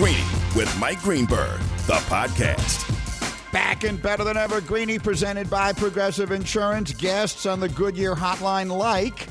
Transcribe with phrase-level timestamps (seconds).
[0.00, 0.24] Greeny
[0.56, 2.88] with Mike Greenberg, the podcast.
[3.52, 6.94] Back and better than ever, Greeny presented by Progressive Insurance.
[6.94, 9.26] Guests on the Goodyear hotline like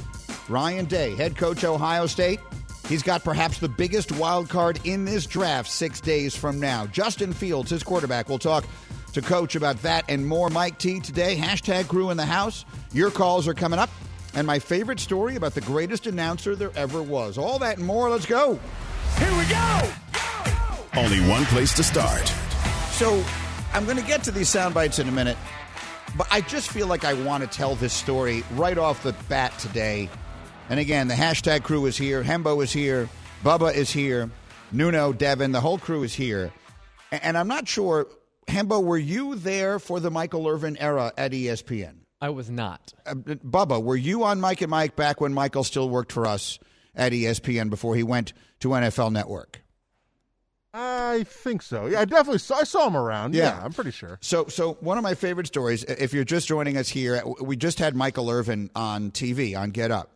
[0.48, 2.40] Ryan Day, head coach Ohio State.
[2.88, 6.86] He's got perhaps the biggest wild card in this draft six days from now.
[6.86, 8.30] Justin Fields, his quarterback.
[8.30, 8.64] We'll talk
[9.14, 10.52] to coach about that and more.
[10.52, 11.36] Mike T today.
[11.36, 12.64] Hashtag crew in the house.
[12.94, 13.90] Your calls are coming up.
[14.36, 17.40] And my favorite story about the greatest announcer there ever was.
[17.40, 18.12] All that and more.
[18.12, 18.60] Let's go.
[19.18, 19.92] Here we go!
[20.96, 22.28] Only one place to start.
[22.92, 23.24] So
[23.74, 25.38] I'm going to get to these sound bites in a minute,
[26.18, 29.58] but I just feel like I want to tell this story right off the bat
[29.60, 30.10] today.
[30.70, 32.24] And again, the hashtag crew is here.
[32.24, 33.10] Hembo is here.
[33.44, 34.30] Bubba is here.
[34.72, 36.52] Nuno, Devin, the whole crew is here.
[37.12, 38.08] And I'm not sure,
[38.48, 41.96] Hembo, were you there for the Michael Irvin era at ESPN?
[42.22, 42.94] I was not.
[43.06, 46.60] Uh, Bubba, were you on Mike and Mike back when Michael still worked for us
[46.94, 49.59] at ESPN before he went to NFL Network?
[50.74, 51.88] I think so.
[51.88, 52.58] Yeah, I definitely saw.
[52.58, 53.34] I saw him around.
[53.34, 53.58] Yeah.
[53.58, 54.20] Yeah, I'm pretty sure.
[54.22, 55.84] So, so one of my favorite stories.
[55.84, 59.90] If you're just joining us here, we just had Michael Irvin on TV on Get
[59.90, 60.12] Up,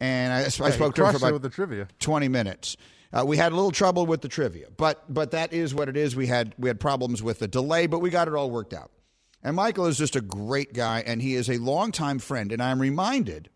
[0.00, 1.86] and I, I spoke to him for about with the trivia.
[2.00, 2.76] 20 minutes.
[3.12, 5.96] Uh, we had a little trouble with the trivia, but but that is what it
[5.96, 6.14] is.
[6.16, 8.90] We had we had problems with the delay, but we got it all worked out.
[9.42, 12.50] And Michael is just a great guy, and he is a longtime friend.
[12.50, 13.48] And I'm reminded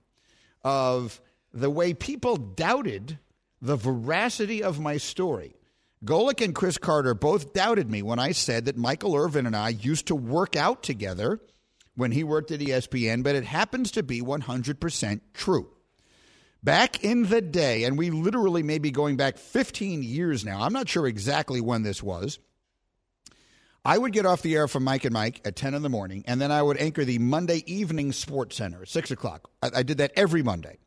[0.62, 1.20] of
[1.52, 3.18] the way people doubted
[3.60, 5.56] the veracity of my story.
[6.04, 9.68] Golic and Cris Carter both doubted me when I said that Michael Irvin and I
[9.68, 11.40] used to work out together
[11.94, 15.70] when he worked at ESPN, but it happens to be 100% true.
[16.64, 20.72] Back in the day, and we literally may be going back 15 years now, I'm
[20.72, 22.38] not sure exactly when this was.
[23.84, 26.24] I would get off the air from Mike and Mike at 10 in the morning,
[26.26, 29.50] and then I would anchor the Monday Evening Sports Center at 6 o'clock.
[29.60, 30.78] I, I did that every Monday.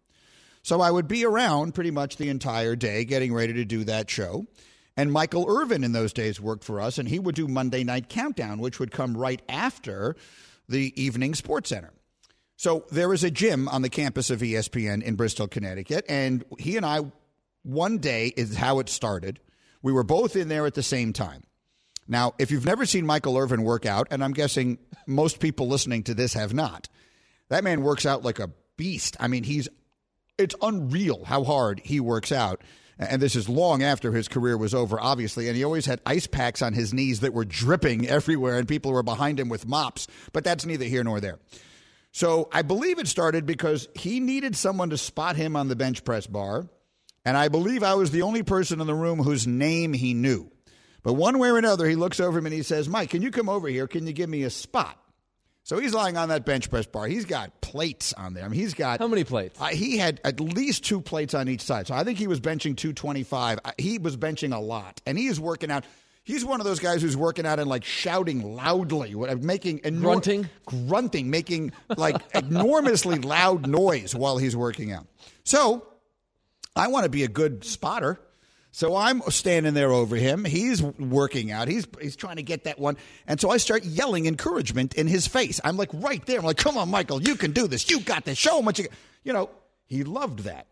[0.64, 4.10] So I would be around pretty much the entire day getting ready to do that
[4.10, 4.48] show.
[4.98, 8.08] And Michael Irvin in those days worked for us, and he would do Monday Night
[8.08, 10.16] Countdown, which would come right after
[10.70, 11.92] the Evening Sports Center.
[12.58, 16.78] So there is a gym on the campus of ESPN in Bristol, Connecticut, and he
[16.78, 17.02] and I,
[17.64, 19.42] one day is how it started.
[19.82, 21.44] We were both in there at the same time.
[22.08, 24.78] Now, if you've never seen Michael Irvin work out, and I'm guessing
[25.08, 26.88] most people listening to this have not,
[27.50, 29.18] that man works out like a beast.
[29.20, 29.68] I mean, he's
[30.38, 32.62] it's unreal how hard he works out.
[32.98, 35.48] And this is long after his career was over, obviously.
[35.48, 38.92] And he always had ice packs on his knees that were dripping everywhere, and people
[38.92, 40.08] were behind him with mops.
[40.32, 41.40] But that's neither here nor there.
[42.12, 46.06] So I believe it started because he needed someone to spot him on the bench
[46.06, 46.70] press bar.
[47.26, 50.50] And I believe I was the only person in the room whose name he knew.
[51.04, 53.32] But one way or another, he looks over him and he says, Mike, can you
[53.32, 53.88] come over here?
[53.88, 54.98] Can you give me a spot?
[55.66, 57.08] So he's lying on that bench press bar.
[57.08, 58.46] He's got plates on there.
[58.46, 59.60] I mean, he's got How many plates?
[59.60, 61.88] uh, he had at least two plates on each side.
[61.88, 63.60] So I think he was benching 225.
[63.66, 65.02] Uh, He was benching a lot.
[65.08, 65.84] And he is working out.
[66.24, 70.50] He's one of those guys who's working out and like shouting loudly, making enor- Grunting?
[70.66, 75.08] grunting, making like enormously loud noise while he's working out.
[75.46, 75.88] So
[76.76, 78.20] I want to be a good spotter.
[78.76, 80.44] So I'm standing there over him.
[80.44, 81.70] He's working out.
[81.70, 82.98] He's he's trying to get that one.
[83.26, 85.62] And so I start yelling encouragement in his face.
[85.64, 86.40] I'm like right there.
[86.40, 87.90] I'm like, "Come on, Michael, you can do this.
[87.90, 88.38] You got this.
[88.38, 88.94] Show him what you got."
[89.24, 89.50] You know,
[89.86, 90.68] he loved that.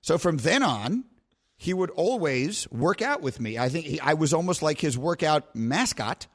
[0.00, 1.04] So from then on,
[1.58, 3.58] he would always work out with me.
[3.58, 6.26] I think he, I was almost like his workout mascot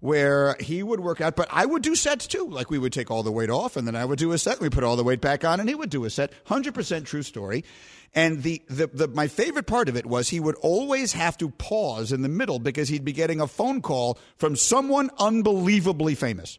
[0.00, 2.48] where he would work out, but I would do sets too.
[2.48, 4.60] Like we would take all the weight off and then I would do a set.
[4.60, 6.32] We put all the weight back on and he would do a set.
[6.46, 7.64] 100% true story.
[8.14, 11.50] And the, the, the, my favorite part of it was he would always have to
[11.50, 16.58] pause in the middle because he'd be getting a phone call from someone unbelievably famous.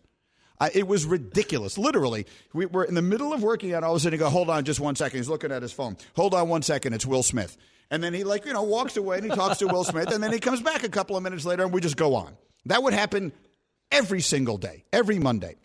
[0.73, 1.77] It was ridiculous.
[1.77, 3.85] Literally, we were in the middle of working out.
[3.85, 5.17] All of a sudden, he go, "Hold on, just one second.
[5.17, 5.95] He's looking at his phone.
[6.17, 6.91] Hold on one second.
[6.91, 7.56] It's Will Smith.
[7.89, 10.21] And then he like you know walks away and he talks to Will Smith, and
[10.21, 12.35] then he comes back a couple of minutes later, and we just go on.
[12.69, 13.34] That would happen
[13.91, 15.56] every single day, every Monday.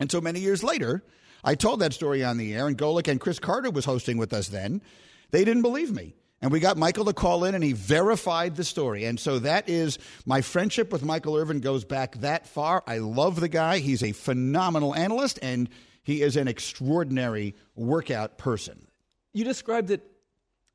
[0.00, 1.02] And so many years later,
[1.44, 4.32] I told that story on the air, and Golic and Cris Carter was hosting with
[4.32, 4.82] us then.
[5.30, 6.16] They didn't believe me.
[6.42, 9.04] And we got Michael to call in, and he verified the story.
[9.04, 12.82] And so that is my friendship with Michael Irvin goes back that far.
[12.86, 13.78] I love the guy.
[13.78, 15.68] He's a phenomenal analyst, and
[16.02, 18.88] he is an extraordinary workout person.
[19.32, 20.02] You described it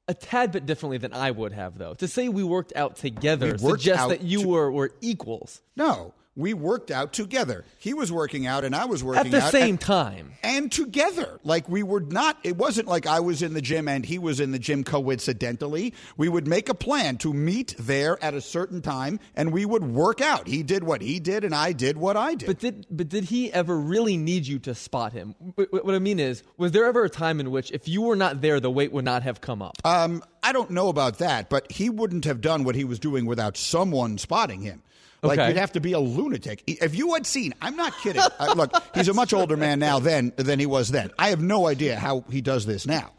[0.07, 1.93] a tad bit differently than I would have, though.
[1.95, 4.91] To say we worked out together We worked suggests out that you to- were, were
[5.01, 7.63] equals No, we worked out together.
[7.77, 10.33] He was working out, and I was working out at the out same time.
[10.43, 11.39] and together.
[11.43, 14.39] Like we were not, it wasn't like I was in the gym and he was
[14.39, 15.93] in the gym coincidentally.
[16.17, 19.83] We would make a plan to meet there at a certain time and we would
[19.83, 20.47] work out.
[20.47, 22.47] He did what he did and I did what I did.
[22.47, 25.35] But did but did he ever really need you to spot him?
[25.57, 28.01] Wh- wh- What I mean is, was there ever a time in which if you
[28.01, 29.77] were not there, the weight would not have come up?
[29.85, 33.25] um, I don't know about that, but he wouldn't have done what he was doing
[33.25, 34.83] without someone spotting him.
[35.21, 35.47] Like Okay.
[35.47, 36.63] you'd have to be a lunatic.
[36.67, 38.21] If you had seen, I'm not kidding.
[38.39, 41.11] uh, look, he's a much older man now than than he was then.
[41.17, 43.13] I have no idea how he does this now.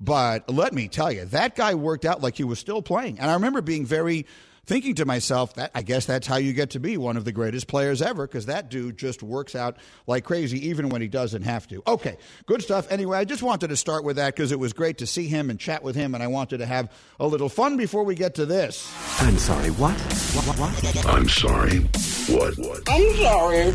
[0.00, 3.20] But let me tell you, that guy worked out like he was still playing.
[3.20, 4.26] And I remember being very
[4.64, 7.32] thinking to myself that I guess that's how you get to be one of the
[7.32, 9.76] greatest players ever because that dude just works out
[10.06, 11.82] like crazy even when he doesn't have to.
[11.86, 12.16] Okay,
[12.46, 12.90] good stuff.
[12.90, 15.50] Anyway, I just wanted to start with that because it was great to see him
[15.50, 18.36] and chat with him and I wanted to have a little fun before we get
[18.36, 18.92] to this.
[19.20, 19.98] I'm sorry, what?
[20.34, 21.06] What, what, what?
[21.06, 21.78] I'm sorry.
[21.78, 22.56] What?
[22.58, 22.82] What?
[22.88, 23.70] I'm sorry.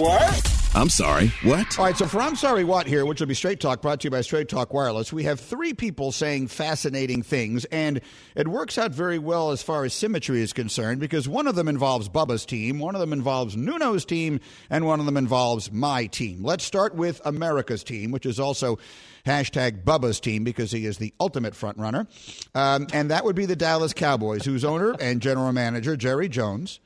[0.00, 0.61] What?
[0.74, 1.30] I'm sorry.
[1.42, 1.78] What?
[1.78, 4.06] All right, so for I'm Sorry What here, which will be Straight Talk, brought to
[4.06, 8.00] you by Straight Talk Wireless, we have three people saying fascinating things, and
[8.34, 11.68] it works out very well as far as symmetry is concerned because one of them
[11.68, 14.40] involves Bubba's team, one of them involves Nuno's team,
[14.70, 16.42] and one of them involves my team.
[16.42, 18.78] Let's start with America's team, which is also
[19.26, 22.06] hashtag Bubba's team because he is the ultimate front runner,
[22.54, 26.80] um, and that would be the Dallas Cowboys, whose owner and general manager, Jerry Jones,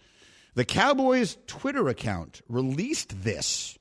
[0.57, 3.76] the Cowboys' Twitter account released this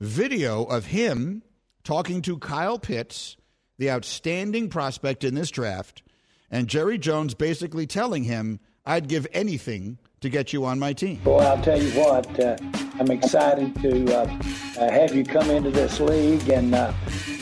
[0.00, 1.42] video of him
[1.84, 3.36] talking to Kyle Pitts,
[3.78, 6.02] the outstanding prospect in this draft,
[6.50, 11.16] and Jerry Jones basically telling him, I'd give anything to get you on my team.
[11.16, 12.56] Boy, I'll tell you what, uh,
[12.98, 14.40] I'm excited to uh,
[14.78, 16.92] uh, have you come into this league, and uh,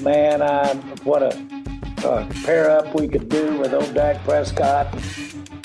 [0.00, 0.74] man, I,
[1.04, 1.28] what a
[2.04, 4.92] uh, pair up we could do with old Dak Prescott,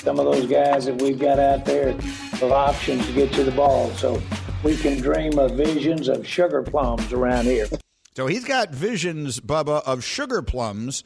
[0.02, 3.52] some of those guys that we've got out there of options to get you the
[3.52, 3.90] ball.
[3.90, 4.20] So
[4.62, 7.66] we can dream of visions of sugar plums around here.
[8.14, 11.02] So he's got visions, Bubba, of sugar plums.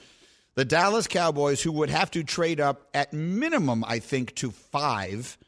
[0.54, 5.38] The Dallas Cowboys, who would have to trade up at minimum, I think, to five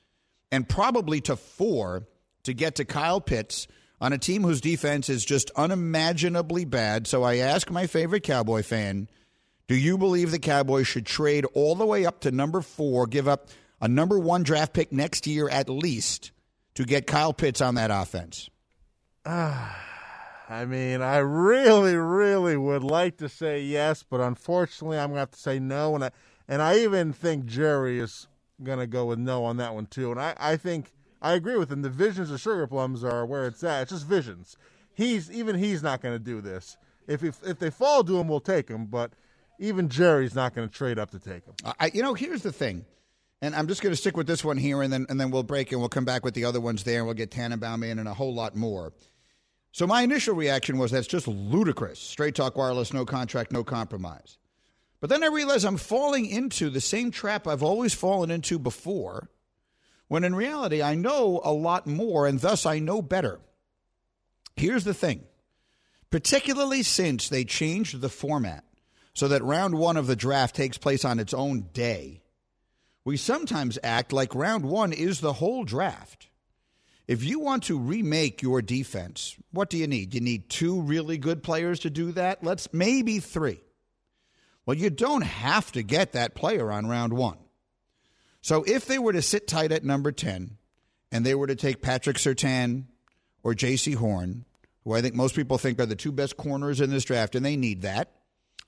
[0.53, 2.07] and probably to four
[2.45, 3.67] to get to Kyle Pitts
[4.01, 7.07] on a team whose defense is just unimaginably bad.
[7.07, 9.09] So I ask my favorite Cowboy fan
[9.67, 13.29] do you believe the Cowboys should trade all the way up to number four, give
[13.29, 13.49] up
[13.83, 16.31] a number one draft pick next year at least
[16.79, 18.49] to get Kyle Pitts on that offense?
[19.27, 19.77] Ah,
[20.49, 25.23] I mean, I really, really would like to say yes, but unfortunately, I'm going to
[25.23, 25.97] have to say no.
[25.97, 26.11] And I,
[26.47, 28.29] and I even think Jerry is
[28.63, 30.13] going to go with no on that one, too.
[30.13, 31.83] And I, I think I agree with him.
[31.83, 33.83] The visions of Sugar Plums are where it's at.
[33.83, 34.57] It's just visions.
[34.95, 36.77] He's Even he's not going to do this.
[37.09, 38.87] If, if, if they fall to him, we'll take him.
[38.87, 39.15] But
[39.59, 41.55] even Jerry's not going to trade up to take him.
[41.81, 42.85] I, you know, here's the thing,
[43.41, 45.43] and I'm just going to stick with this one here, and then and then we'll
[45.43, 47.99] break and we'll come back with the other ones there, and we'll get Tannenbaum in
[47.99, 48.93] and a whole lot more.
[49.73, 52.01] So my initial reaction was that's just ludicrous.
[52.01, 54.39] Straight talk wireless, no contract, no compromise.
[55.01, 59.29] But then I realized I'm falling into the same trap I've always fallen into before,
[60.09, 63.39] when in reality I know a lot more, and thus I know better.
[64.57, 65.25] Here's the thing,
[66.11, 68.65] particularly since they changed the format
[69.15, 72.23] so that round one of the draft takes place on its own day,
[73.09, 76.29] we sometimes act like round one is the whole draft.
[77.07, 80.13] If you want to remake your defense, what do you need?
[80.13, 82.45] You need two really good players to do that?
[82.45, 83.63] Let's maybe three.
[84.67, 87.39] Well, you don't have to get that player on round one.
[88.43, 90.59] So if they were to sit tight at number 10
[91.11, 92.85] and they were to take Patrick Surtain
[93.43, 94.45] or Jaycee Horn,
[94.85, 97.47] who I think most people think are the two best corners in this draft, and
[97.47, 98.13] they need that,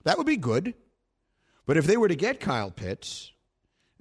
[0.05, 0.73] that would be good.
[1.67, 3.33] But if they were to get Kyle Pitts,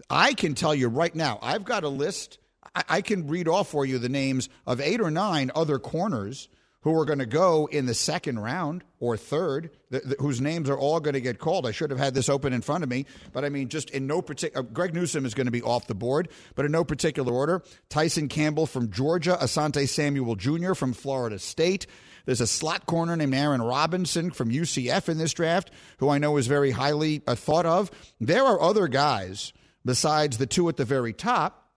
[0.09, 2.39] I can tell you right now, I've got a list.
[2.75, 6.49] I, I can read off for you the names of eight or nine other corners
[6.81, 10.69] who are going to go in the second round or third, th- th- whose names
[10.69, 11.67] are all going to get called.
[11.67, 14.07] I should have had this open in front of me, but I mean, just in
[14.07, 14.65] no particular.
[14.65, 17.63] Uh, Greg Newsome is going to be off the board, but in no particular order.
[17.89, 20.73] Tyson Campbell from Georgia, Asante Samuel Jr.
[20.73, 21.85] from Florida State.
[22.25, 26.37] There's a slot corner named Aaron Robinson from UCF in this draft, who I know
[26.37, 27.91] is very highly uh, thought of.
[28.21, 29.51] There are other guys
[29.85, 31.69] besides the two at the very top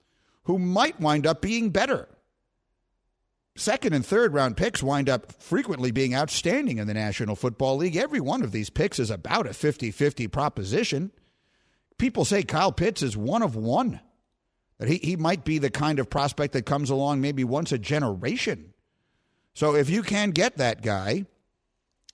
[0.44, 2.09] who might wind up being better.
[3.54, 7.97] Second and third round picks wind up frequently being outstanding in the National Football League.
[7.97, 11.12] Every one of these picks is about a 50 50 proposition.
[11.99, 14.00] People say Kyle Pitts is one of one,
[14.78, 17.78] that he, he might be the kind of prospect that comes along maybe once a
[17.78, 18.73] generation.
[19.54, 21.26] So if you can get that guy,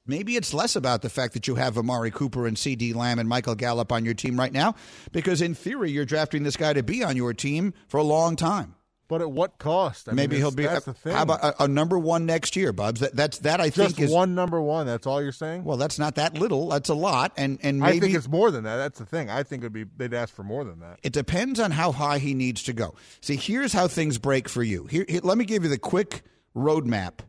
[0.08, 3.28] maybe it's less about the fact that you have Amari Cooper and CeeDee Lamb and
[3.28, 4.74] Michael Gallup on your team right now,
[5.12, 8.34] because in theory, you're drafting this guy to be on your team for a long
[8.34, 8.74] time.
[9.08, 10.06] But at what cost?
[10.06, 10.66] I Maybe mean, he'll be.
[10.66, 11.14] That's the thing.
[11.14, 13.00] How about a, a number one next year, Bubs?
[13.00, 14.86] That, that's that I just think is one number one?
[14.86, 15.64] That's all you're saying?
[15.64, 15.78] well.
[15.78, 16.68] That's not that little.
[16.68, 18.76] That's a lot, and and maybe I think it's more than that.
[18.76, 19.30] That's the thing.
[19.30, 20.98] I think it'd be they'd ask for more than that.
[21.02, 22.96] it depends on how high he needs to go.
[23.22, 24.84] See, here's how things break for you.
[24.84, 26.22] Here, here let me give you the quick
[26.54, 27.20] roadmap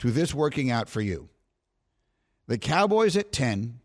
[0.00, 1.28] to this working out for you.
[2.50, 3.78] The Cowboys at ten,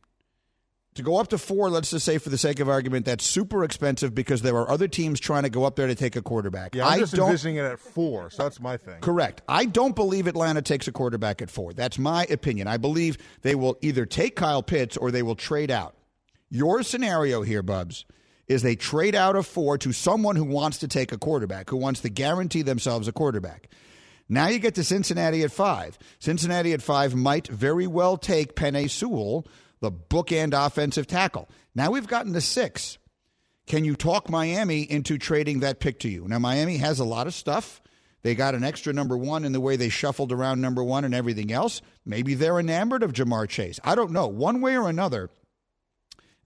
[0.95, 3.63] To go up to four, let's just say for the sake of argument, that's super
[3.63, 6.74] expensive because there are other teams trying to go up there to take a quarterback.
[6.74, 9.01] Yeah, I'm I just don't envisioning it at four, so that's my thing.
[9.01, 9.43] Correct.
[9.48, 11.74] I don't believe Atlanta takes a quarterback at four.
[11.74, 12.67] That's my opinion.
[12.67, 15.95] I believe they will either take Kyle Pitts or they will trade out.
[16.50, 18.03] Your scenario here, Bubs,
[18.48, 21.77] is they trade out of four to someone who wants to take a quarterback, who
[21.77, 23.69] wants to guarantee themselves a quarterback.
[24.27, 25.98] Now you get to Cincinnati at five.
[26.20, 29.46] Cincinnati at five might very well take Penei Sewell,
[29.82, 31.48] the bookend offensive tackle.
[31.75, 32.98] Now we've gotten to six.
[33.67, 36.27] Can you talk Miami into trading that pick to you?
[36.27, 37.82] Now, Miami has a lot of stuff.
[38.22, 41.13] They got an extra number one in the way they shuffled around number one and
[41.13, 41.82] everything else.
[42.05, 43.79] Maybe they're enamored of Ja'Marr Chase.
[43.84, 44.27] I don't know.
[44.27, 45.29] One way or another,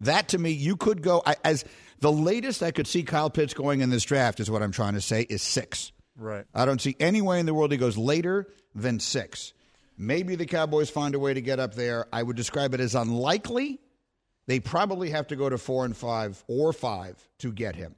[0.01, 1.65] that to me, you could go I, as
[1.99, 4.93] the latest I could see Kyle Pitts going in this draft, is what I'm trying
[4.93, 5.91] to say, is six.
[6.19, 6.45] Right.
[6.53, 9.53] I don't see any way in the world he goes later than six.
[9.97, 12.07] Maybe the Cowboys find a way to get up there.
[12.11, 13.79] I would describe it as unlikely.
[14.47, 17.95] They probably have to go to four and five or five to get him.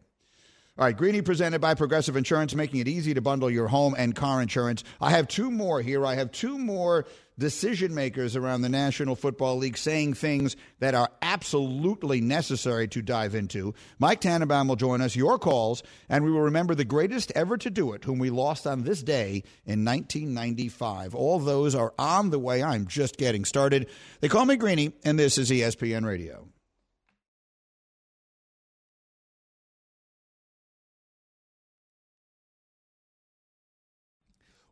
[0.78, 4.16] All right, Greeny presented by Progressive Insurance, making it easy to bundle your home and
[4.16, 4.86] car insurance.
[5.01, 6.06] I have two more here.
[6.06, 7.06] I have two more
[7.38, 13.36] decision makers around the National Football League saying things that are absolutely necessary to dive
[13.36, 13.74] into.
[14.00, 17.70] Mike Tannenbaum will join us, your calls, and we will remember the greatest ever to
[17.70, 21.13] do it, whom we lost on this day in 1995.
[21.16, 22.63] All those are on the way.
[22.63, 23.90] I'm just getting started.
[24.22, 26.48] They call me Greeny, and this is ESPN Radio.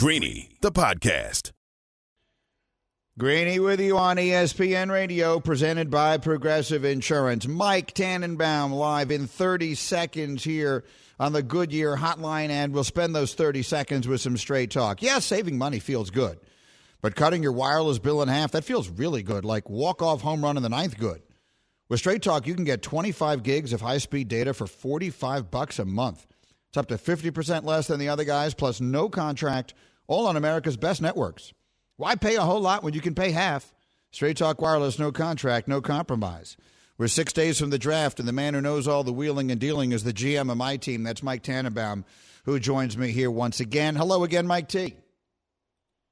[0.00, 1.50] Greeny, the podcast.
[3.18, 7.46] Greeny with you on ESPN Radio, presented by Progressive Insurance.
[7.46, 10.84] Mike Tannenbaum live in 30 seconds here
[11.18, 15.02] on the Goodyear Hotline, and we'll spend those 30 seconds with some straight talk.
[15.02, 16.38] Yeah, saving money feels good,
[17.02, 20.56] but cutting your wireless bill in half, that feels really good, like walk-off home run
[20.56, 21.20] in the ninth good.
[21.90, 25.84] With Straight Talk, you can get 25 gigs of high-speed data for 45 bucks a
[25.84, 26.26] month.
[26.70, 29.74] It's up to 50% less than the other guys, plus no contract,
[30.10, 31.52] all on America's best networks.
[31.96, 33.72] Why pay a whole lot when you can pay half?
[34.10, 36.56] Straight Talk Wireless, no contract, no compromise.
[36.98, 39.60] We're six days from the draft, and the man who knows all the wheeling and
[39.60, 41.04] dealing is the GM of my team.
[41.04, 42.04] That's Mike Tannenbaum,
[42.44, 43.94] who joins me here once again.
[43.94, 44.96] Hello again, Mike T.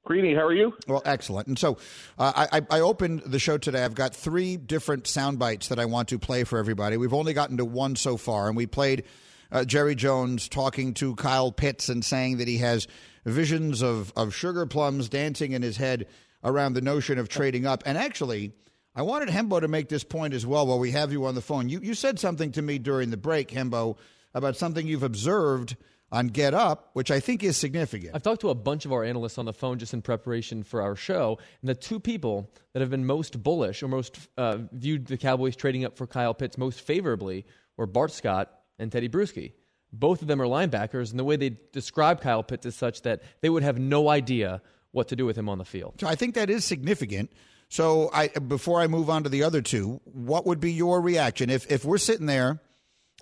[0.05, 0.73] Greeny, how are you?
[0.87, 1.47] Well, excellent.
[1.47, 1.77] And so
[2.17, 3.83] uh, I, I opened the show today.
[3.83, 6.95] I've got three different sound bites that I want to play for everybody.
[6.95, 9.03] We've only gotten to one so far, and we played
[9.51, 12.87] uh, Jerry Jones talking to Kyle Pitts and saying that he has
[13.25, 16.07] visions of, of sugar plums dancing in his head
[16.43, 17.83] around the notion of trading up.
[17.85, 18.53] And actually,
[18.95, 21.41] I wanted Hembo to make this point as well while we have you on the
[21.41, 21.69] phone.
[21.69, 23.97] You, you said something to me during the break, Hembo,
[24.33, 25.75] about something you've observed
[26.11, 28.15] on Get Up, which I think is significant.
[28.15, 30.81] I've talked to a bunch of our analysts on the phone just in preparation for
[30.81, 35.05] our show, and the two people that have been most bullish or most uh, viewed
[35.05, 37.45] the Cowboys trading up for Kyle Pitts most favorably
[37.77, 39.53] were Bart Scott and Tedy Bruschi.
[39.91, 43.21] Both of them are linebackers, and the way they describe Kyle Pitts is such that
[43.41, 45.95] they would have no idea what to do with him on the field.
[45.99, 47.31] So I think that is significant.
[47.69, 51.49] So I before I move on to the other two, what would be your reaction
[51.49, 52.59] if if we're sitting there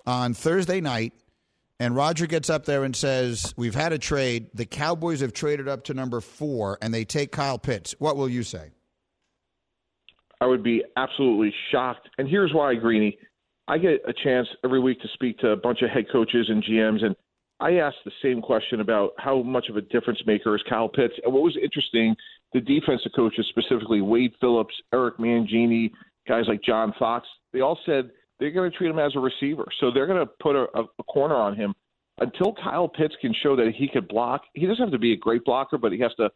[0.06, 1.12] on Thursday night
[1.78, 4.48] and Roger gets up there and says, "We've had a trade.
[4.54, 8.28] The Cowboys have traded up to number 4 and they take Kyle Pitts." What will
[8.28, 8.72] you say?
[10.40, 12.08] I would be absolutely shocked.
[12.16, 13.18] And here's why, Greeny.
[13.68, 16.64] I get a chance every week to speak to a bunch of head coaches and
[16.64, 17.14] GMs, and
[17.60, 21.14] I asked the same question about how much of a difference maker is Kyle Pitts.
[21.22, 22.16] And what was interesting,
[22.54, 25.90] the defensive coaches, specifically Wade Phillips, Eric Mangini,
[26.26, 28.10] guys like John Fox, they all said
[28.40, 29.66] they're going to treat him as a receiver.
[29.80, 30.66] So they're going to put a,
[30.98, 31.74] a corner on him.
[32.20, 35.16] Until Kyle Pitts can show that he could block, he doesn't have to be a
[35.16, 36.30] great blocker, but he has to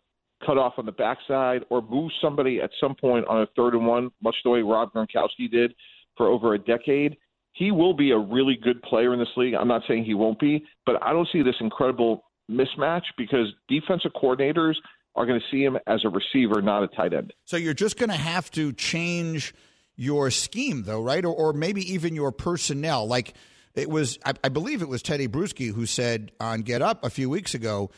[0.45, 3.87] cut off on the backside or move somebody at some point on a third and
[3.87, 5.73] one, much the way Rob Gronkowski did
[6.17, 7.17] for over a decade
[7.53, 9.55] he will be a really good player in this league.
[9.55, 14.13] I'm not saying he won't be, but I don't see this incredible mismatch because defensive
[14.21, 14.75] coordinators
[15.15, 17.33] are going to see him as a receiver, not a tight end.
[17.45, 19.55] So you're just going to have to change
[19.97, 21.25] your scheme, though, right?
[21.25, 23.07] Or, or maybe even your personnel.
[23.07, 23.35] Like
[23.75, 27.11] it was, I, I believe it was Tedy Bruschi who said on Get Up a
[27.11, 27.91] few weeks ago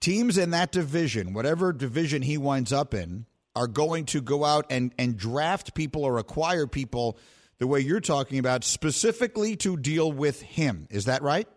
[0.00, 4.66] teams in that division, whatever division he winds up in, are going to go out
[4.70, 7.18] and, and draft people or acquire people
[7.58, 10.86] the way you're talking about, specifically to deal with him.
[10.90, 11.48] Is that right?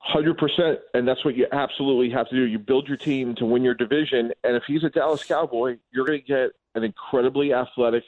[0.00, 2.42] Hundred percent, and that's what you absolutely have to do.
[2.42, 6.06] You build your team to win your division, and if he's a Dallas Cowboy, you're
[6.06, 8.04] going to get an incredibly athletic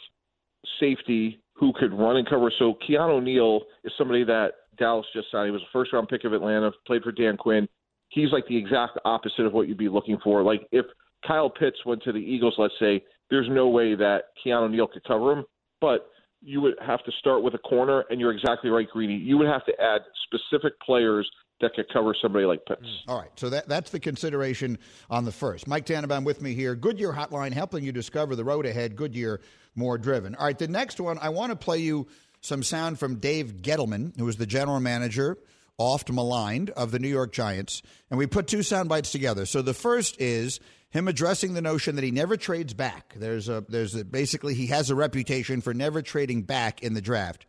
[0.78, 2.52] safety who could run and cover.
[2.56, 5.46] So Keanu Neal is somebody that Dallas just signed.
[5.46, 7.68] He was a first round pick of Atlanta, played for Dan Quinn.
[8.10, 10.42] He's like the exact opposite of what you'd be looking for.
[10.42, 10.86] Like if
[11.26, 15.04] Kyle Pitts went to the Eagles, let's say, there's no way that Keanu Neal could
[15.04, 15.44] cover him,
[15.80, 16.08] but
[16.40, 19.16] you would have to start with a corner, and you're exactly right, Greeny.
[19.16, 21.28] You would have to add specific players
[21.60, 22.82] that could cover somebody like Pitts.
[22.82, 23.12] Mm.
[23.12, 24.78] All right, so that, that's the consideration
[25.10, 25.66] on the first.
[25.66, 26.74] Mike Tannenbaum with me here.
[26.74, 28.94] Goodyear Hotline, helping you discover the road ahead.
[28.94, 29.40] Goodyear,
[29.74, 30.34] more driven.
[30.36, 32.06] All right, the next one, I want to play you
[32.40, 35.38] some sound from Dave Gettleman, who is the general manager,
[35.76, 37.82] oft maligned, of the New York Giants.
[38.10, 39.44] And we put two sound bites together.
[39.44, 43.14] So the first is him addressing the notion that he never trades back.
[43.16, 47.02] There's a there's a, basically he has a reputation for never trading back in the
[47.02, 47.46] draft.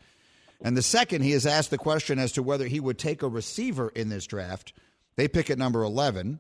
[0.62, 3.30] And the second, he has asked the question as to whether he would take a
[3.30, 4.74] receiver in this draft.
[5.16, 6.40] They pick at number 11,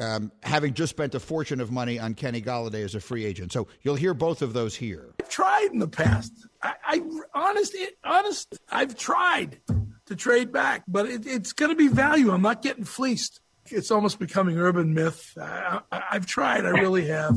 [0.00, 3.52] um, having just spent a fortune of money on Kenny Golladay as a free agent.
[3.52, 5.14] So you'll hear both of those here.
[5.20, 6.32] I've tried in the past.
[6.62, 7.02] I, I
[7.34, 9.60] honest, honest, I've tried
[10.06, 12.30] to trade back, but it, it's going to be value.
[12.30, 15.36] I'm not getting fleeced it's almost becoming urban myth.
[15.40, 17.36] I, have tried, I really have.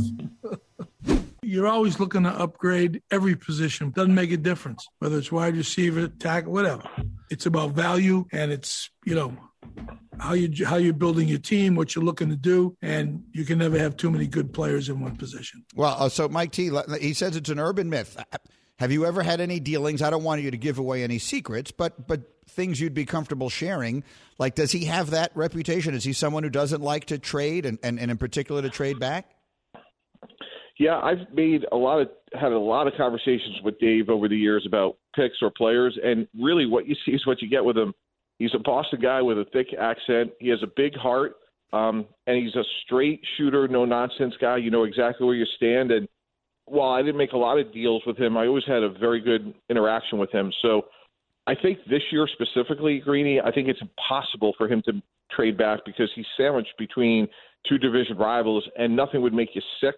[1.41, 3.91] You're always looking to upgrade every position.
[3.91, 6.89] Doesn't make a difference whether it's wide receiver, tackle, whatever.
[7.29, 9.37] It's about value, and it's you know
[10.19, 13.59] how you how you're building your team, what you're looking to do, and you can
[13.59, 15.63] never have too many good players in one position.
[15.75, 18.17] Well, uh, so Mike T, he says it's an urban myth.
[18.79, 20.01] Have you ever had any dealings?
[20.01, 22.21] I don't want you to give away any secrets, but but
[22.55, 24.03] things you'd be comfortable sharing.
[24.37, 25.93] Like, does he have that reputation?
[25.93, 28.99] Is he someone who doesn't like to trade, and, and, and in particular to trade
[28.99, 29.29] back?
[30.77, 34.35] Yeah, I've made a lot of had a lot of conversations with Dave over the
[34.35, 37.77] years about picks or players, and really what you see is what you get with
[37.77, 37.93] him.
[38.39, 40.31] He's a Boston guy with a thick accent.
[40.39, 41.35] He has a big heart,
[41.71, 44.57] um, and he's a straight shooter, no nonsense guy.
[44.57, 45.91] You know exactly where you stand.
[45.91, 46.09] And
[46.65, 49.21] while I didn't make a lot of deals with him, I always had a very
[49.21, 50.51] good interaction with him.
[50.61, 50.87] So
[51.47, 54.93] I think this year specifically, Greeny, I think it's impossible for him to
[55.31, 57.27] trade back because he's sandwiched between
[57.67, 59.95] two division rivals, and nothing would make you sick,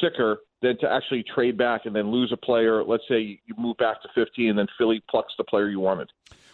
[0.00, 2.82] sicker than to actually trade back and then lose a player.
[2.84, 6.10] Let's say you move back to 15, and then Philly plucks the player you wanted.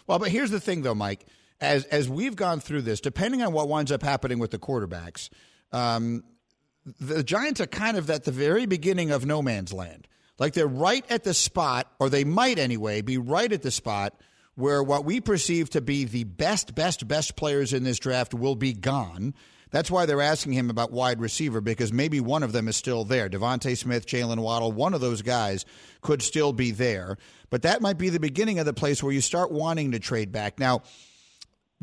[0.07, 1.25] Well, but here's the thing, though, Mike.
[1.61, 5.29] As as we've gone through this, depending on what winds up happening with the quarterbacks,
[5.73, 6.23] um,
[6.99, 10.07] the Giants are kind of at the very beginning of no man's land.
[10.39, 14.15] Like they're right at the spot, or they might anyway be right at the spot
[14.55, 18.55] where what we perceive to be the best, best, best players in this draft will
[18.55, 19.33] be gone.
[19.71, 23.05] That's why they're asking him about wide receiver because maybe one of them is still
[23.05, 23.29] there.
[23.29, 25.63] DeVonta Smith, Jaylen Waddle, one of those guys
[26.01, 27.17] could still be there.
[27.49, 30.31] But that might be the beginning of the place where you start wanting to trade
[30.31, 30.59] back.
[30.59, 30.81] Now,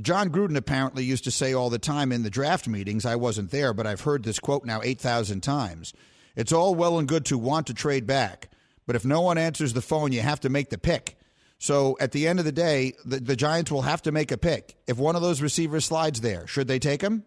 [0.01, 3.51] Jon Gruden apparently used to say all the time in the draft meetings, I wasn't
[3.51, 5.95] there, but I've heard this quote now 8,000 times.
[6.37, 8.51] It's all well and good to want to trade back,
[8.87, 11.17] But if no one answers the phone, you have to make the pick.
[11.59, 14.37] So at the end of the day, the, the Giants will have to make a
[14.37, 14.77] pick.
[14.87, 17.25] If one of those receivers slides there, should they take him?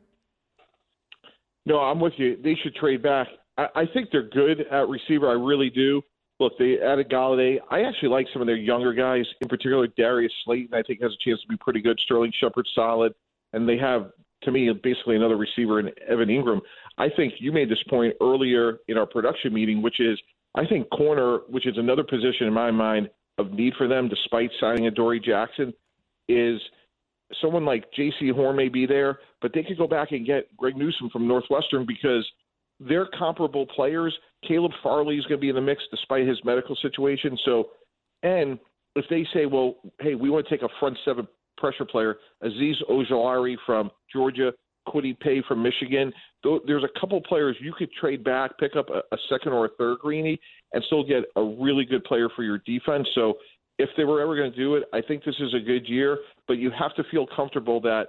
[1.65, 2.38] No, I'm with you.
[2.41, 3.28] They should trade back.
[3.58, 5.28] I, I think they're good at receiver.
[5.30, 6.02] I really do.
[6.39, 7.60] Look, they added Golladay.
[7.69, 10.74] I actually like some of their younger guys, in particular Darius Slayton.
[10.74, 12.00] I think has a chance to be pretty good.
[12.00, 13.13] Sterling Shepard's solid,
[13.52, 14.12] and they have,
[14.43, 16.62] to me, basically another receiver in Evan Engram.
[16.99, 20.19] I think you made this point earlier in our production meeting, which is
[20.55, 24.51] I think corner, which is another position in my mind of need for them, despite
[24.59, 25.73] signing Adoree' Jackson,
[26.27, 26.59] is
[27.41, 30.75] someone like Jaycee Horn may be there, but they could go back and get Greg
[30.75, 32.27] Newsome from Northwestern because
[32.79, 34.15] they're comparable players.
[34.47, 37.38] Caleb Farley is going to be in the mix despite his medical situation.
[37.45, 37.69] So,
[38.23, 38.59] and
[38.95, 42.75] if they say, well, hey, we want to take a front seven pressure player, Azeez
[42.89, 44.51] Ojulari from Georgia,
[44.89, 46.12] Kwity Paye from Michigan,
[46.65, 49.69] there's a couple players you could trade back, pick up a, a second or a
[49.78, 50.39] third Greeny,
[50.73, 53.08] and still get a really good player for your defense.
[53.15, 53.36] So
[53.78, 56.17] if they were ever going to do it, I think this is a good year,
[56.47, 58.08] but you have to feel comfortable that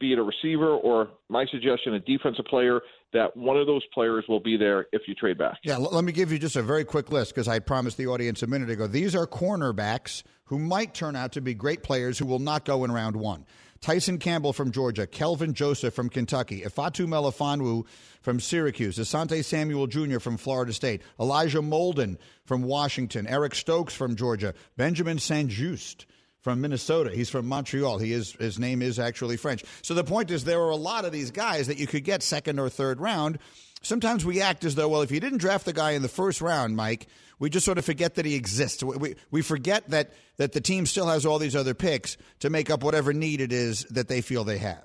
[0.00, 2.80] be it a receiver or my suggestion, a defensive player,
[3.12, 5.58] that one of those players will be there if you trade back.
[5.62, 8.42] Yeah, let me give you just a very quick list because I promised the audience
[8.42, 8.86] a minute ago.
[8.86, 12.84] These are cornerbacks who might turn out to be great players who will not go
[12.84, 13.46] in round one.
[13.82, 17.84] Tyson Campbell from Georgia, Kelvin Joseph from Kentucky, Ifeatu Melifonwu
[18.22, 20.20] from Syracuse, Asante Samuel Jr.
[20.20, 26.06] from Florida State, Elijah Molden from Washington, Eric Stokes from Georgia, Benjamin St-Juste
[26.42, 27.10] from Minnesota.
[27.10, 27.98] He's from Montreal.
[27.98, 29.64] He is his name is actually French.
[29.82, 32.22] So the point is there are a lot of these guys that you could get
[32.22, 33.38] second or third round.
[33.82, 36.40] Sometimes we act as though, well, if you didn't draft the guy in the first
[36.40, 37.08] round, Mike,
[37.40, 38.82] we just sort of forget that he exists.
[38.82, 42.70] We, we forget that, that the team still has all these other picks to make
[42.70, 44.84] up whatever need it is that they feel they have.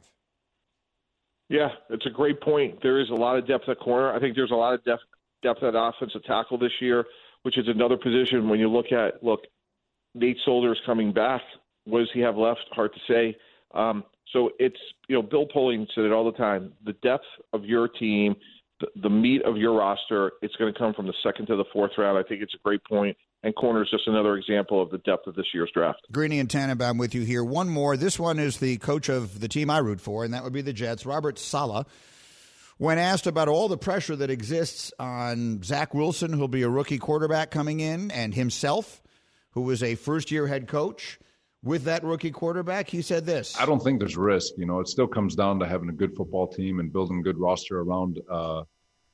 [1.50, 2.82] Yeah, it's a great point.
[2.82, 4.12] There is a lot of depth at corner.
[4.12, 5.04] I think there's a lot of depth,
[5.44, 7.06] depth at offensive tackle this year,
[7.44, 9.42] which is another position when you look at, look,
[10.16, 11.42] Nate Solder is coming back.
[11.86, 12.66] What does he have left?
[12.72, 13.38] Hard to say.
[13.76, 16.74] Um, so it's, you know, Bill Polian said it all the time.
[16.84, 18.36] The depth of your team–
[18.96, 21.92] the, meat of your roster, it's going to come from the second to the fourth
[21.98, 22.18] round.
[22.18, 23.18] I think it's a great point.
[23.44, 26.02] And corner is just another example of the depth of this year's draft.
[26.12, 27.44] Greeny and Tannenbaum with you here.
[27.44, 27.96] One more.
[27.96, 30.62] This one is the coach of the team I root for, and that would be
[30.62, 31.86] the Jets, Robert Saleh.
[32.78, 37.00] When asked about all the pressure that exists on Zach Wilson, who'll be a rookie
[37.00, 39.02] quarterback coming in, and himself,
[39.52, 41.20] who is a first year head coach,
[41.68, 43.60] with that rookie quarterback, he said this.
[43.60, 44.54] I don't think there's risk.
[44.58, 47.22] You know, it still comes down to having a good football team and building a
[47.22, 48.64] good roster around uh,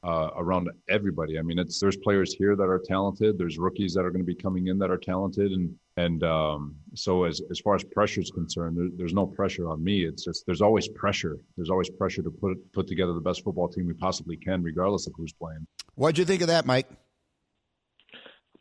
[0.04, 1.40] uh, around everybody.
[1.40, 3.38] I mean, it's there's players here that are talented.
[3.38, 6.76] There's rookies that are going to be coming in that are talented, and and um,
[6.94, 10.06] so as as far as pressure is concerned, there, there's no pressure on me.
[10.06, 11.38] It's just there's always pressure.
[11.56, 15.08] There's always pressure to put put together the best football team we possibly can, regardless
[15.08, 15.66] of who's playing.
[15.96, 16.88] What'd you think of that, Mike?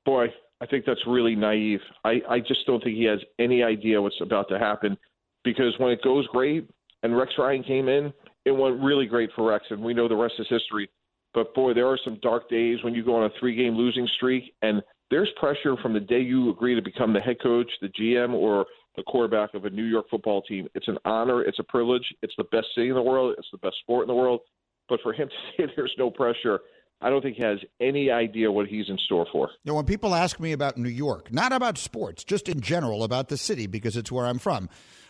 [0.05, 0.29] Boy,
[0.63, 1.81] I think that's really naive.
[2.05, 4.97] I, I just don't think he has any idea what's about to happen
[5.43, 6.71] because when it goes great
[7.03, 8.13] and Rex Ryan came in,
[8.45, 10.89] it went really great for Rex, and we know the rest is history.
[11.35, 14.07] But boy, there are some dark days when you go on a three game losing
[14.17, 17.89] streak, and there's pressure from the day you agree to become the head coach, the
[17.89, 18.65] GM, or
[18.97, 20.69] the quarterback of a New York football team.
[20.77, 23.59] It's an honor, it's a privilege, it's the best city in the world, it's the
[23.59, 24.41] best sport in the world.
[24.89, 26.61] But for him to say there's no pressure,
[27.03, 29.51] I don't think he has any idea what he's in store for.
[29.65, 33.29] You when people ask me about New York, not about sports, just in general about
[33.29, 34.69] the city, because it's where I'm from,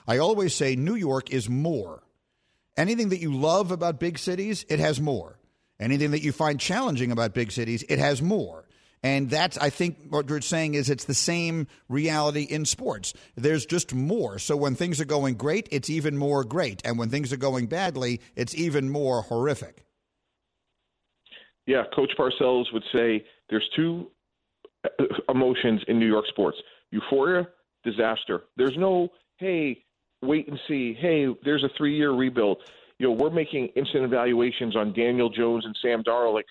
[0.08, 2.02] I always say New York is more.
[2.78, 5.38] Anything that you love about big cities, it has more.
[5.78, 8.66] Anything that you find challenging about big cities, it has more.
[9.02, 13.12] And that's, I think, what you're saying is it's the same reality in sports.
[13.34, 14.38] There's just more.
[14.38, 16.80] So when things are going great, it's even more great.
[16.86, 19.84] And when things are going badly, it's even more horrific
[21.66, 24.08] yeah, Coach Parcells would say there's two
[24.84, 26.58] uh, emotions in New York sports
[26.90, 27.48] euphoria,
[27.84, 28.42] disaster.
[28.56, 29.82] There's no, hey,
[30.22, 30.94] wait and see.
[31.00, 32.58] Hey, there's a three year rebuild.
[32.98, 36.34] You know, we're making instant evaluations on Daniel Jones and Sam Darnold.
[36.34, 36.46] Like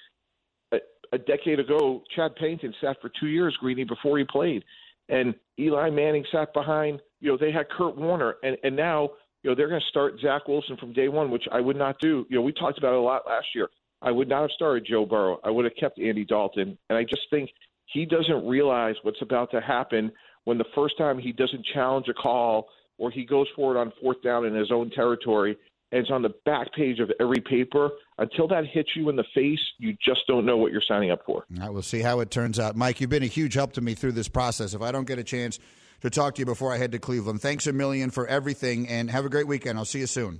[0.74, 0.78] a,
[1.13, 4.63] a decade ago, Chad Pennington sat for two years, Greeny, before he played.
[5.10, 8.36] And Eli Manning sat behind, you know, they had Kurt Warner.
[8.43, 9.12] And, and now,
[9.43, 12.00] you know, they're going to start Zach Wilson from day one, which I would not
[12.00, 12.26] do.
[12.30, 13.69] You know, we talked about it a lot last year.
[14.01, 15.39] I would not have started Joe Burrow.
[15.43, 16.77] I would have kept Andy Dalton.
[16.89, 17.49] And I just think
[17.85, 20.11] he doesn't realize what's about to happen
[20.45, 23.91] when the first time he doesn't challenge a call or he goes for it on
[24.01, 25.57] fourth down in his own territory
[25.91, 27.89] and it's on the back page of every paper.
[28.17, 31.19] Until that hits you in the face, you just don't know what you're signing up
[31.25, 31.43] for.
[31.61, 32.75] I will see how it turns out.
[32.75, 34.73] Mike, you've been a huge help to me through this process.
[34.73, 35.59] If I don't get a chance
[36.01, 39.09] to talk to you before I head to Cleveland, thanks a million for everything and
[39.11, 39.77] have a great weekend.
[39.77, 40.39] I'll see you soon.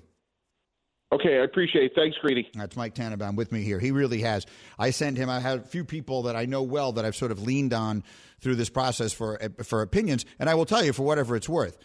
[1.14, 1.92] Okay, I appreciate it.
[1.94, 2.50] Thanks, Greedy.
[2.54, 3.80] That's Mike Tannenbaum with me here.
[3.80, 4.46] He really has.
[4.80, 5.30] I sent him.
[5.30, 8.04] I had a few people that I know well that I've sort of leaned on
[8.40, 11.78] through this process for for opinions, and I will tell you, for whatever it's worth,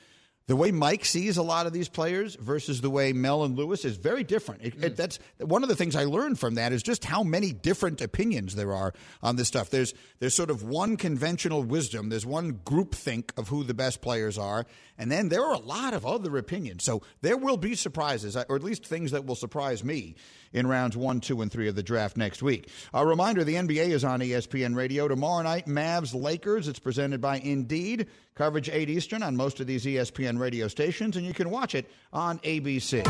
[0.48, 3.84] the way Mike sees a lot of these players versus the way Mel and Louis
[3.84, 4.62] is very different.
[4.62, 4.96] It, it, mm.
[4.96, 8.54] that's one of the things I learned from that is just how many different opinions
[8.54, 9.70] there are on this stuff.
[9.70, 12.10] There's there's sort of one conventional wisdom.
[12.10, 15.58] There's one group think of who the best players are, and then there are a
[15.58, 16.84] lot of other opinions.
[16.84, 20.14] So there will be surprises, or at least things that will surprise me
[20.52, 22.70] in rounds one, two, and three of the draft next week.
[22.94, 25.66] A reminder: the NBA is on ESPN Radio tomorrow night.
[25.66, 26.68] Mavs Lakers.
[26.68, 28.06] It's presented by Indeed.
[28.36, 31.90] Coverage 8 Eastern on most of these ESPN radio stations, and you can watch it
[32.12, 33.02] on ABC.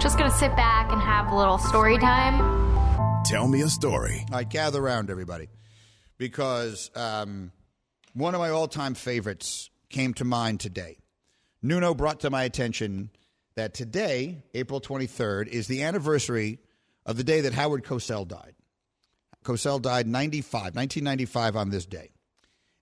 [0.00, 2.38] Just gonna sit back and have a little story time.
[3.24, 4.24] Tell me a story.
[4.30, 5.48] All right, gather around, everybody,
[6.18, 7.50] because um,
[8.14, 10.98] one of my all-time favorites came to mind today.
[11.62, 13.10] Nuno brought to my attention
[13.56, 16.60] that today, April 23rd, is the anniversary
[17.04, 18.54] of the day that Howard Cosell died.
[19.44, 22.12] Cosell died 95, 1995 on this day.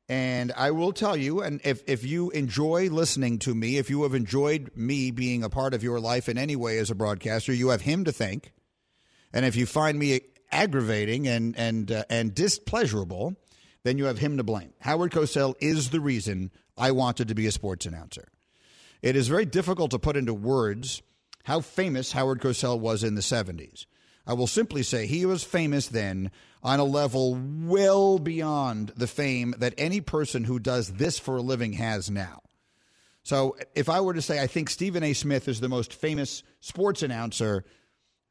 [0.08, 4.04] And I will tell you, and if, if you enjoy listening to me, if you
[4.04, 7.52] have enjoyed me being a part of your life in any way as a broadcaster,
[7.52, 8.52] you have him to thank.
[9.34, 13.36] And if you find me aggravating and and uh, and displeasurable,
[13.84, 14.72] then you have him to blame.
[14.80, 18.28] Howard Cosell is the reason I wanted to be a sports announcer.
[19.02, 21.02] It is very difficult to put into words
[21.44, 23.86] how famous Howard Cosell was in the 70s.
[24.28, 26.30] I will simply say he was famous then
[26.62, 31.42] on a level well beyond the fame that any person who does this for a
[31.42, 32.42] living has now.
[33.22, 35.14] So if I were to say I think Stephen A.
[35.14, 37.64] Smith is the most famous sports announcer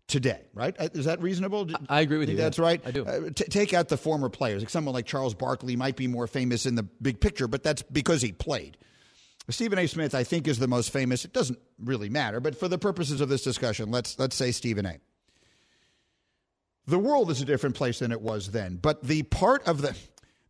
[0.08, 0.76] today, right?
[0.80, 1.68] Uh, Is that reasonable?
[1.90, 2.64] I agree with you, That's yeah.
[2.64, 2.82] right.
[2.86, 3.06] I do.
[3.06, 4.62] Uh, t- take out the former players.
[4.62, 7.82] Like someone like Charles Barkley might be more famous in the big picture, but that's
[7.82, 8.78] because he played.
[9.50, 9.88] Stephen A.
[9.88, 11.26] Smith, I think, is the most famous.
[11.26, 14.86] It doesn't really matter, but for the purposes of this discussion, let's let's say Stephen
[14.86, 14.98] A.
[16.88, 19.96] The world is a different place than it was then, but the part of the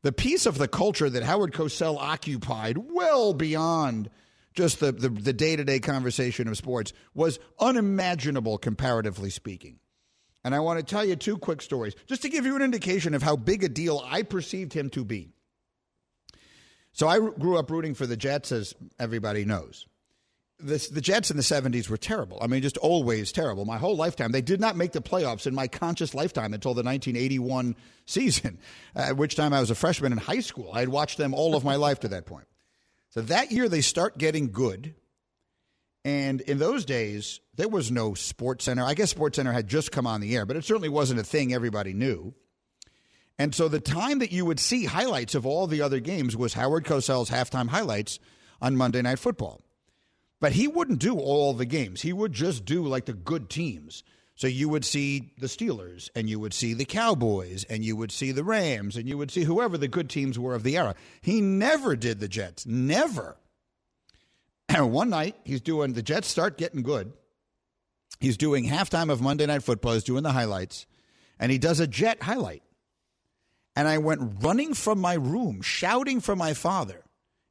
[0.03, 4.09] the piece of the culture that Howard Cosell occupied, well beyond
[4.53, 9.79] just the the, the day-to-day conversation of sports, was unimaginable comparatively speaking.
[10.43, 13.15] And I want to tell you two quick stories, just to give you an indication
[13.15, 15.31] of how big a deal I perceived him to be.
[16.93, 19.87] So I grew up rooting for the Jets, as everybody knows.
[20.59, 22.39] The Jets in the 70s were terrible.
[22.41, 23.63] I mean, just always terrible.
[23.63, 24.31] My whole lifetime.
[24.31, 27.75] They did not make the playoffs in my conscious lifetime until the 1981
[28.07, 28.57] season,
[28.95, 30.71] at which time I was a freshman in high school.
[30.73, 32.47] I had watched them all of my life to that point.
[33.09, 34.95] So that year they start getting good.
[36.03, 38.83] And in those days, there was no Sports Center.
[38.83, 41.23] I guess Sports Center had just come on the air, but it certainly wasn't a
[41.23, 42.33] thing everybody knew.
[43.37, 46.53] And so the time that you would see highlights of all the other games was
[46.53, 48.19] Howard Cosell's halftime highlights
[48.61, 49.61] on Monday Night Football.
[50.39, 52.01] But he wouldn't do all the games.
[52.01, 54.03] He would just do like the good teams.
[54.35, 58.11] So you would see the Steelers and you would see the Cowboys and you would
[58.11, 60.93] see the Rams and you would see whoever the good teams were of the era.
[61.21, 62.67] He never did the Jets.
[62.67, 63.35] Never.
[64.69, 67.13] And one night he's doing the Jets start getting good.
[68.19, 70.87] He's doing halftime of Monday Night Football, he's doing the highlights,
[71.39, 72.63] and he does a Jet highlight.
[73.75, 77.03] And I went running from my room, shouting for my father.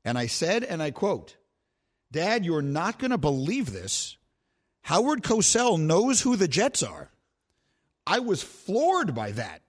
[0.04, 1.36] And I said, and I quote,
[2.16, 4.16] Dad, you're not going to believe this.
[4.82, 7.10] Howard Cosell knows who the Jets are.
[8.06, 9.62] I was floored by that.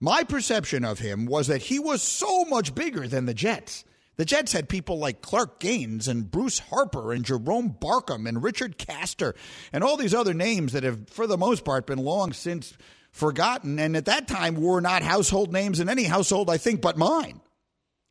[0.00, 3.84] My perception of him was that he was so much bigger than the Jets.
[4.16, 8.76] The Jets had people like Clark Gaines and Bruce Harper and Jerome Barkum and Richard
[8.76, 9.34] Caster
[9.72, 12.76] and all these other names that have, for the most part, been long since
[13.10, 16.98] forgotten and at that time were not household names in any household, I think, but
[16.98, 17.40] mine.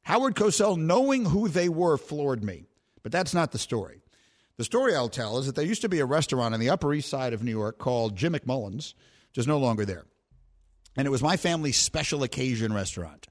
[0.03, 2.65] Howard Cosell, knowing who they were, floored me.
[3.05, 4.01] But that's not the story.
[4.57, 6.91] The story I'll tell is that there used to be a restaurant on the Upper
[6.91, 8.95] East Side of New York called Jim McMullen's,
[9.29, 10.05] which is no longer there.
[10.97, 13.27] And it was my family's special occasion restaurant.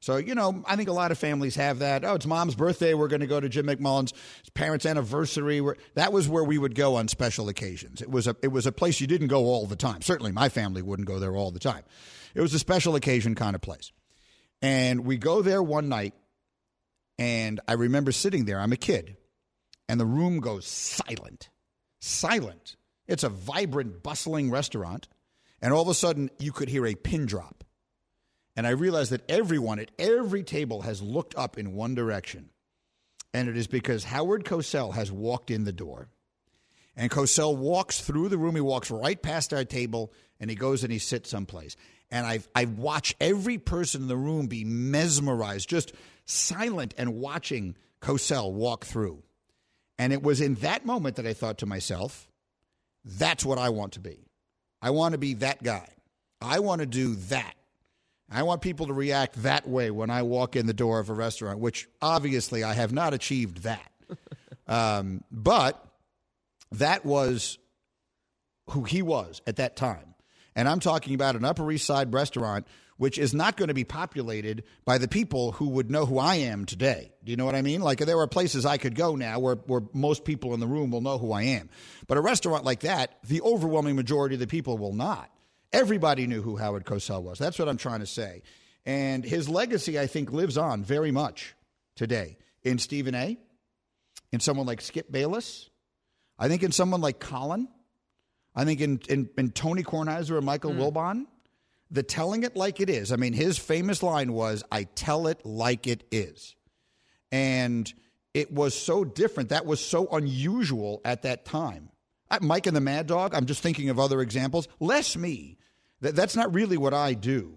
[0.00, 2.06] So, you know, I think a lot of families have that.
[2.06, 2.94] Oh, it's mom's birthday.
[2.94, 4.14] We're going to go to Jim McMullen's.
[4.40, 5.60] It's parents' anniversary.
[5.60, 8.00] We're, that was where we would go on special occasions.
[8.00, 10.00] It was, a, it was a place you didn't go all the time.
[10.00, 11.82] Certainly my family wouldn't go there all the time.
[12.34, 13.92] It was a special occasion kind of place.
[14.62, 16.14] And we go there one night,
[17.18, 18.60] and I remember sitting there.
[18.60, 19.16] I'm a kid,
[19.88, 21.50] and the room goes silent.
[22.00, 22.76] Silent.
[23.06, 25.08] It's a vibrant, bustling restaurant.
[25.60, 27.64] And all of a sudden, you could hear a pin drop.
[28.54, 32.50] And I realized that everyone at every table has looked up in one direction.
[33.34, 36.08] And it is because Howard Cosell has walked in the door.
[36.96, 38.54] And Cosell walks through the room.
[38.54, 41.76] He walks right past our table and he goes and he sits someplace.
[42.10, 45.92] And I've, I watch every person in the room be mesmerized, just
[46.24, 49.22] silent and watching Cosell walk through.
[49.98, 52.28] And it was in that moment that I thought to myself,
[53.04, 54.28] that's what I want to be.
[54.80, 55.88] I want to be that guy.
[56.40, 57.54] I want to do that.
[58.30, 61.14] I want people to react that way when I walk in the door of a
[61.14, 63.90] restaurant, which obviously I have not achieved that.
[64.68, 65.82] um, but
[66.72, 67.58] that was
[68.70, 70.07] who he was at that time.
[70.58, 72.66] And I'm talking about an Upper East Side restaurant,
[72.96, 76.34] which is not going to be populated by the people who would know who I
[76.34, 77.12] am today.
[77.22, 77.80] Do you know what I mean?
[77.80, 80.90] Like there are places I could go now where, where most people in the room
[80.90, 81.70] will know who I am.
[82.08, 85.30] But a restaurant like that, the overwhelming majority of the people will not.
[85.72, 87.38] Everybody knew who Howard Cosell was.
[87.38, 88.42] That's what I'm trying to say.
[88.84, 91.54] And his legacy, I think, lives on very much
[91.94, 93.38] today in Stephen A.,
[94.32, 95.70] in someone like Skip Bayless,
[96.36, 97.68] I think in someone like Colin,
[98.58, 100.78] I think in, in, in Tony Kornheiser or Michael mm.
[100.78, 101.26] Wilbon,
[101.92, 103.12] the telling it like it is.
[103.12, 106.56] I mean, his famous line was, I tell it like it is.
[107.30, 107.90] And
[108.34, 109.50] it was so different.
[109.50, 111.90] That was so unusual at that time.
[112.40, 114.66] Mike and the Mad Dog, I'm just thinking of other examples.
[114.80, 115.56] Less me.
[116.00, 117.54] That, that's not really what I do.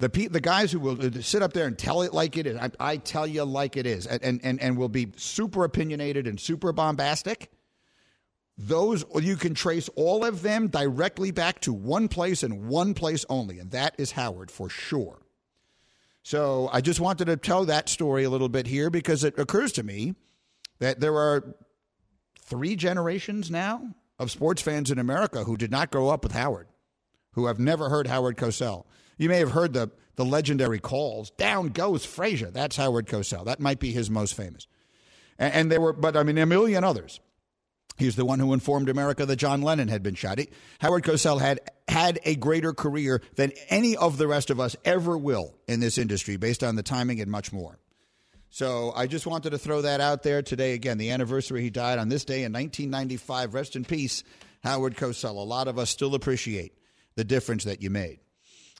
[0.00, 2.46] The, pe- the guys who will uh, sit up there and tell it like it
[2.46, 6.26] is, I, I tell you like it is, and, and, and will be super opinionated
[6.26, 7.50] and super bombastic,
[8.68, 13.24] those you can trace all of them directly back to one place and one place
[13.28, 15.20] only, and that is Howard for sure.
[16.22, 19.72] So I just wanted to tell that story a little bit here because it occurs
[19.72, 20.14] to me
[20.78, 21.54] that there are
[22.42, 26.66] three generations now of sports fans in America who did not grow up with Howard
[27.32, 28.84] who have never heard Howard Cosell.
[29.18, 32.50] You may have heard the, the legendary calls, down goes Frazier.
[32.50, 33.44] That's Howard Cosell.
[33.44, 34.66] That might be his most famous.
[35.38, 37.20] And, and there were, but I mean, a million others.
[37.96, 40.38] He's the one who informed America that John Lennon had been shot.
[40.80, 45.18] Howard Cosell had had a greater career than any of the rest of us ever
[45.18, 47.78] will in this industry, based on the timing and much more.
[48.48, 50.72] So I just wanted to throw that out there today.
[50.72, 53.54] Again, the anniversary he died on this day in 1995.
[53.54, 54.24] Rest in peace,
[54.64, 55.36] Howard Cosell.
[55.36, 56.72] A lot of us still appreciate
[57.14, 58.18] the difference that you made.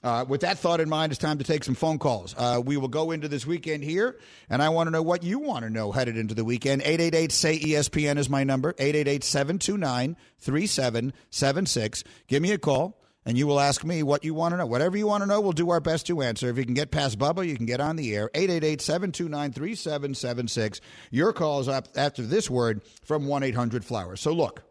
[0.03, 2.33] Uh, with that thought in mind, it's time to take some phone calls.
[2.35, 4.17] Uh, we will go into this weekend here,
[4.49, 6.81] and I want to know what you want to know headed into the weekend.
[6.81, 12.03] 888 say ESPN is my number, 888 729 3776.
[12.27, 14.65] Give me a call, and you will ask me what you want to know.
[14.65, 16.49] Whatever you want to know, we'll do our best to answer.
[16.49, 18.31] If you can get past Bubba, you can get on the air.
[18.33, 20.81] 888 729 3776.
[21.11, 24.19] Your call is up after this word from 1 800 Flowers.
[24.19, 24.63] So look,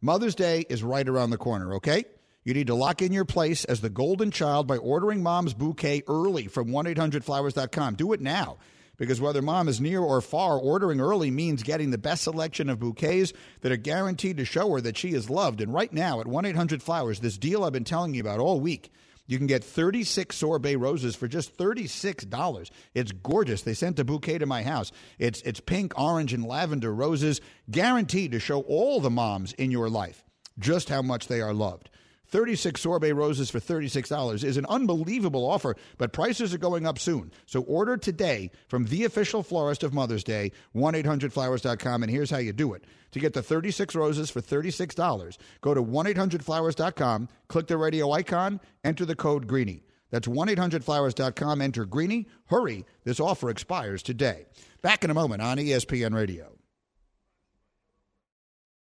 [0.00, 2.04] Mother's Day is right around the corner, okay?
[2.42, 6.02] You need to lock in your place as the golden child by ordering mom's bouquet
[6.08, 7.96] early from 1-800-Flowers.com.
[7.96, 8.56] Do it now
[8.96, 12.78] because whether mom is near or far, ordering early means getting the best selection of
[12.78, 15.60] bouquets that are guaranteed to show her that she is loved.
[15.60, 18.92] And right now at 1-800-Flowers, this deal I've been telling you about all week,
[19.26, 22.70] you can get 36 sorbet roses for just $36.
[22.94, 23.62] It's gorgeous.
[23.62, 24.92] They sent a bouquet to my house.
[25.18, 29.88] It's it's pink, orange, and lavender roses, guaranteed to show all the moms in your
[29.88, 30.24] life
[30.58, 31.90] just how much they are loved.
[32.30, 37.32] 36 sorbet roses for $36 is an unbelievable offer, but prices are going up soon.
[37.46, 42.52] So order today from the official florist of Mother's Day, 1-800-Flowers.com, and here's how you
[42.52, 42.84] do it.
[43.12, 49.04] To get the 36 roses for $36, go to 1-800-Flowers.com, click the radio icon, enter
[49.04, 49.82] the code GREENY.
[50.10, 52.28] That's 1-800-Flowers.com, enter GREENY.
[52.46, 54.46] Hurry, this offer expires today.
[54.82, 56.59] Back in a moment on ESPN Radio.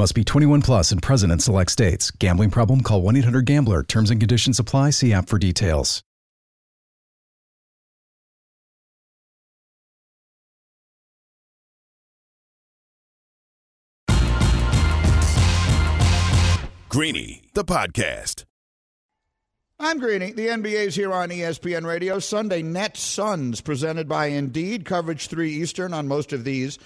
[0.00, 2.10] Must be 21 plus and present in select states.
[2.10, 2.80] Gambling problem?
[2.80, 3.82] Call 1 800 GAMBLER.
[3.82, 4.90] Terms and conditions apply.
[4.90, 6.02] See app for details.
[16.88, 18.44] Greeny, the podcast.
[19.78, 20.32] I'm Greeny.
[20.32, 22.20] The NBA's here on ESPN Radio.
[22.20, 24.86] Sunday, Nets Suns, presented by Indeed.
[24.86, 26.78] Coverage 3 Eastern on most of these.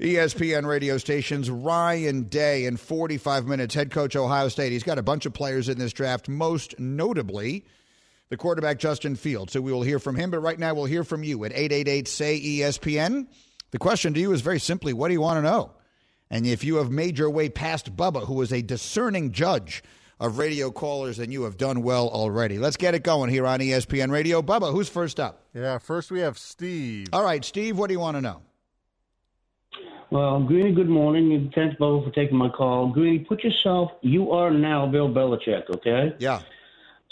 [0.00, 1.50] ESPN radio stations.
[1.50, 4.72] Ryan Day in 45 minutes, head coach Ohio State.
[4.72, 7.64] He's got a bunch of players in this draft, most notably
[8.28, 9.52] the quarterback Justin Fields.
[9.52, 12.08] So we will hear from him, but right now we'll hear from you at 888
[12.08, 13.26] say ESPN.
[13.72, 15.72] The question to you is very simply what do you want to know?
[16.30, 19.82] And if you have made your way past Bubba, who is a discerning judge
[20.18, 22.58] of radio callers, then you have done well already.
[22.58, 24.40] Let's get it going here on ESPN Radio.
[24.40, 25.42] Bubba, who's first up?
[25.52, 27.08] Yeah, first we have Steve.
[27.12, 28.40] All right, Steve, what do you want to know?
[30.12, 32.88] Well, Greeny, good morning, and thanks, Bo, for taking my call.
[32.88, 36.14] Greeny, put yourself, you are now Bill Belichick, okay?
[36.18, 36.42] Yeah.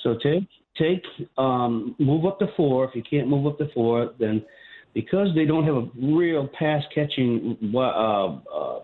[0.03, 0.46] So take
[0.76, 1.03] take
[1.38, 2.84] um, move up to four.
[2.84, 4.44] If you can't move up to four, then
[4.92, 8.80] because they don't have a real pass catching uh, uh,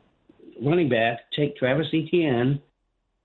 [0.62, 2.58] running back, take Travis Etienne.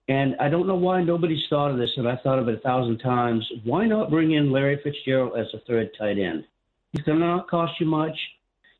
[0.09, 2.59] And I don't know why nobody's thought of this, and I thought of it a
[2.59, 3.49] thousand times.
[3.63, 6.43] Why not bring in Larry Fitzgerald as a third tight end?
[6.91, 8.17] He's going to not cost you much.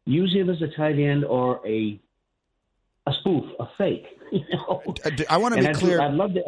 [0.06, 2.00] Use him as a tight end or a
[3.08, 4.06] a spoof, a fake.
[4.32, 4.82] You know?
[5.30, 6.00] I want to be I'd- clear.
[6.00, 6.42] I'd love to.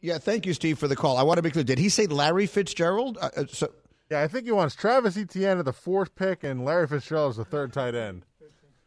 [0.00, 1.16] Yeah, thank you, Steve, for the call.
[1.16, 1.64] I want to be clear.
[1.64, 3.18] Did he say Larry Fitzgerald?
[3.20, 3.72] Uh, uh, so,
[4.10, 7.36] Yeah, I think he wants Travis Etienne at the fourth pick and Larry Fitzgerald as
[7.38, 8.24] the third tight end.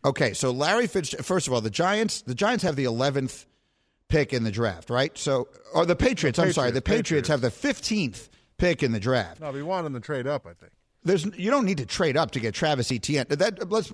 [0.06, 1.26] okay, so Larry Fitzgerald.
[1.26, 2.22] First of all, the Giants.
[2.22, 3.46] The Giants have the eleventh
[4.08, 5.18] pick in the draft, right?
[5.18, 6.38] So, or the Patriots.
[6.38, 9.42] The I'm sorry, the Patriots, Patriots have the fifteenth pick in the draft.
[9.42, 10.46] No, we want him to trade up.
[10.48, 10.72] I think.
[11.04, 13.26] There's you don't need to trade up to get Travis Etienne.
[13.30, 13.92] That let's.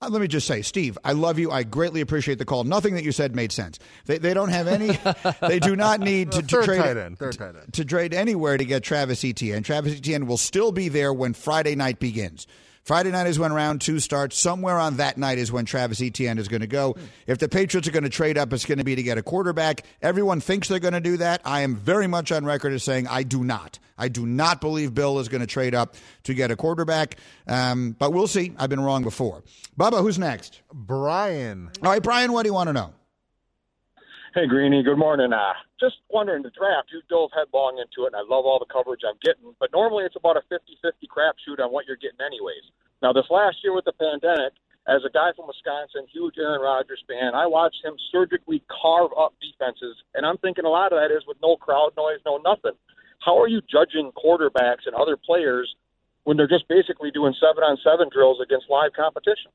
[0.00, 1.50] uh, let me just say, Steve, I love you.
[1.50, 2.64] I greatly appreciate the call.
[2.64, 3.78] Nothing that you said made sense.
[4.04, 4.98] They, they don't have any.
[5.48, 7.18] they do not need to, to trade tight end.
[7.18, 7.72] Tight end.
[7.72, 9.62] to trade anywhere to get Travis Etienne.
[9.62, 12.46] Travis Etienne will still be there when Friday night begins.
[12.86, 14.38] Friday night is when round two starts.
[14.38, 16.94] Somewhere on that night is when Travis Etienne is going to go.
[17.26, 19.24] If the Patriots are going to trade up, it's going to be to get a
[19.24, 19.82] quarterback.
[20.00, 21.40] Everyone thinks they're going to do that.
[21.44, 23.80] I am very much on record as saying I do not.
[23.98, 27.16] I do not believe Bill is going to trade up to get a quarterback.
[27.48, 28.52] Um, but we'll see.
[28.56, 29.42] I've been wrong before.
[29.76, 30.60] Bubba, who's next?
[30.72, 31.70] Brian.
[31.82, 32.94] All right, Brian, what do you want to know?
[34.32, 34.84] Hey, Greeny.
[34.84, 35.32] Good morning.
[35.32, 38.70] Uh, just wondering, the draft, you dove headlong into it, and I love all the
[38.72, 42.64] coverage I'm getting, but normally it's about a 50-50 crapshoot on what you're getting anyways.
[43.02, 44.56] Now, this last year with the pandemic,
[44.88, 49.34] as a guy from Wisconsin, huge Aaron Rodgers fan, I watched him surgically carve up
[49.42, 52.78] defenses, and I'm thinking a lot of that is with no crowd noise, no nothing.
[53.18, 55.74] How are you judging quarterbacks and other players
[56.24, 59.50] when they're just basically doing seven-on-seven drills against live competition?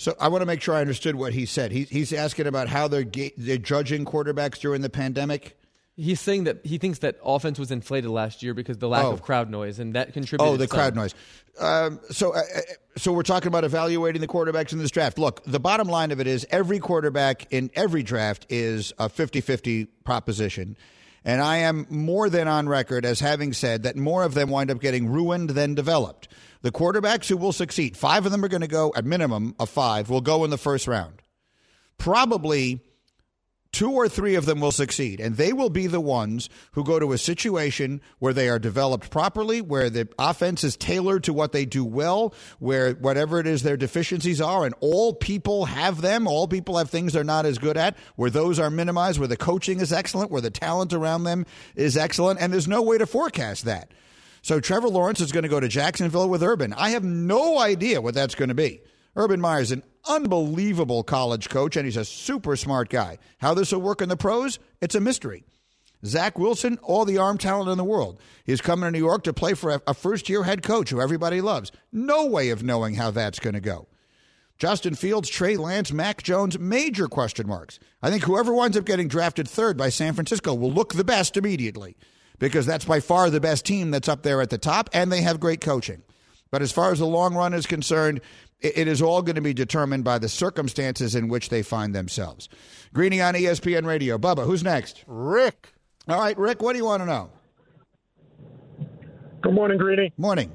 [0.00, 1.72] So I want to make sure I understood what he said.
[1.72, 5.58] He, he's asking about how they're ga- they're judging quarterbacks during the pandemic.
[5.94, 9.12] He's saying that he thinks that offense was inflated last year because the lack Oh.
[9.12, 10.54] of crowd noise, and that contributed.
[10.54, 10.74] Oh, the some.
[10.78, 11.14] crowd noise.
[11.58, 12.60] Um, so, uh, uh,
[12.96, 15.18] so we're talking about evaluating the quarterbacks in this draft.
[15.18, 19.86] Look, the bottom line of it is every quarterback in every draft is a 50-50
[20.04, 20.78] proposition.
[21.24, 24.70] And I am more than on record as having said that more of them wind
[24.70, 26.28] up getting ruined than developed.
[26.62, 29.68] The quarterbacks who will succeed, five of them are going to go, at minimum of
[29.68, 31.22] five, will go in the first round.
[31.98, 32.80] Probably
[33.72, 36.98] two or three of them will succeed, and they will be the ones who go
[36.98, 41.52] to a situation where they are developed properly, where the offense is tailored to what
[41.52, 46.26] they do well, where whatever it is their deficiencies are, and all people have them,
[46.26, 49.36] all people have things they're not as good at, where those are minimized, where the
[49.36, 51.46] coaching is excellent, where the talent around them
[51.76, 53.92] is excellent, and there's no way to forecast that.
[54.42, 56.72] So Trevor Lawrence is going to go to Jacksonville with Urban.
[56.72, 58.80] I have no idea what that's going to be.
[59.16, 63.18] Urban Meyer is an unbelievable college coach, and he's a super smart guy.
[63.38, 65.44] How this will work in the pros, it's a mystery.
[66.04, 68.20] Zach Wilson, all the arm talent in the world.
[68.44, 71.40] He's coming to New York to play for a, first year head coach who everybody
[71.40, 71.72] loves.
[71.92, 73.86] No way of knowing how that's going to go.
[74.56, 77.78] Justin Fields, Trey Lance, Mac Jones, major question marks.
[78.02, 81.36] I think whoever winds up getting drafted third by San Francisco will look the best
[81.36, 81.96] immediately
[82.38, 85.22] because that's by far the best team that's up there at the top, and they
[85.22, 86.02] have great coaching.
[86.50, 88.20] But as far as the long run is concerned,
[88.60, 91.94] it, it is all going to be determined by the circumstances in which they find
[91.94, 92.48] themselves.
[92.92, 94.18] Greeny on ESPN Radio.
[94.18, 95.04] Bubba, who's next?
[95.06, 95.72] Rick.
[96.08, 97.30] All right, Rick, what do you want to know?
[99.42, 100.12] Good morning, Greeny.
[100.16, 100.52] Morning.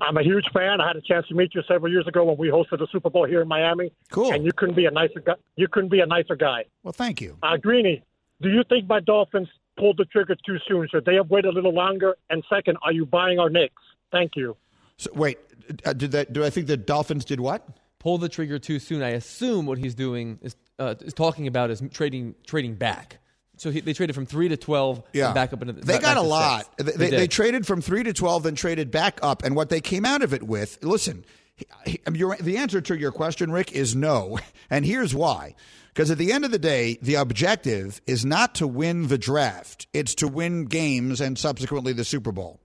[0.00, 0.80] I'm a huge fan.
[0.80, 3.10] I had a chance to meet you several years ago when we hosted the Super
[3.10, 3.92] Bowl here in Miami.
[4.10, 4.32] Cool.
[4.32, 5.34] And you couldn't be a nicer guy.
[5.56, 6.64] You couldn't be a nicer guy.
[6.82, 7.36] Well, thank you.
[7.42, 8.02] Uh, Greeny,
[8.40, 10.88] do you think my Dolphins pulled the trigger too soon?
[10.90, 12.16] Should they have waited a little longer?
[12.30, 13.82] And second, are you buying our Knicks?
[14.12, 14.56] Thank you.
[14.98, 15.38] So, wait,
[15.84, 16.32] uh, did that?
[16.32, 17.66] Do I think the Dolphins did what?
[17.98, 19.02] Pull the trigger too soon.
[19.02, 23.18] I assume what he's doing is uh, is talking about is trading trading back.
[23.58, 25.02] So he, they traded from three to twelve.
[25.12, 26.66] Yeah, and back up into the, they got a lot.
[26.76, 29.80] They they, they traded from three to twelve, then traded back up, and what they
[29.80, 30.78] came out of it with.
[30.82, 31.24] Listen,
[31.56, 34.38] he- he- your, the answer to your question, Rick, is no,
[34.70, 35.54] and here's why.
[35.88, 39.86] Because at the end of the day, the objective is not to win the draft;
[39.94, 42.60] it's to win games and subsequently the Super Bowl.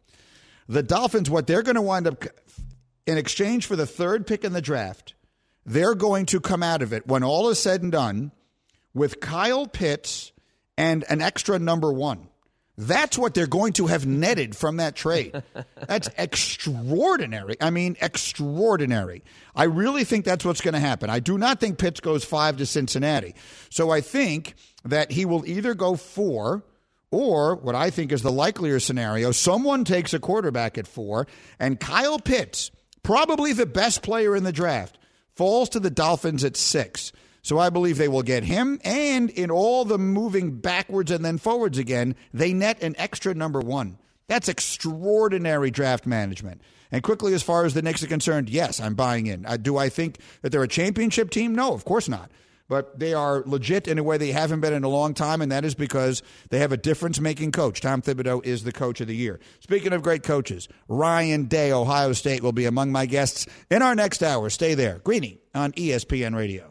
[0.71, 2.23] The Dolphins, what they're going to wind up
[3.05, 5.15] in exchange for the third pick in the draft,
[5.65, 8.31] they're going to come out of it when all is said and done
[8.93, 10.31] with Kyle Pitts
[10.77, 12.29] and an extra number one.
[12.77, 15.43] That's what they're going to have netted from that trade.
[15.87, 17.57] That's extraordinary.
[17.59, 19.25] I mean, extraordinary.
[19.53, 21.09] I really think that's what's going to happen.
[21.09, 23.35] I do not think Pitts goes five to Cincinnati.
[23.69, 24.55] So I think
[24.85, 26.63] that he will either go four
[27.11, 31.27] or what I think is the likelier scenario someone takes a quarterback at four,
[31.59, 32.71] and Kyle Pitts,
[33.03, 34.97] probably the best player in the draft,
[35.35, 37.11] falls to the Dolphins at six.
[37.43, 41.37] So I believe they will get him, and in all the moving backwards and then
[41.37, 43.97] forwards again, they net an extra number one.
[44.27, 46.61] That's extraordinary draft management.
[46.91, 49.45] And quickly, as far as the Knicks are concerned, yes, I'm buying in.
[49.45, 51.55] Uh, do I think that they're a championship team?
[51.55, 52.29] No, of course not.
[52.71, 55.51] But they are legit in a way they haven't been in a long time, and
[55.51, 57.81] that is because they have a difference making coach.
[57.81, 59.41] Tom Thibodeau is the coach of the year.
[59.59, 63.93] Speaking of great coaches, Ryan Day, Ohio State, will be among my guests in our
[63.93, 64.49] next hour.
[64.49, 64.99] Stay there.
[64.99, 66.70] Greeny on ESPN Radio.